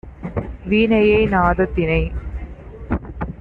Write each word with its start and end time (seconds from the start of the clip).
வீணையை 0.65 1.19
நாதத்தினை! 1.27 2.01